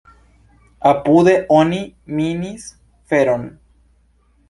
Apude 0.91 1.35
oni 1.59 1.83
minis 2.17 2.67
feron. 3.11 3.49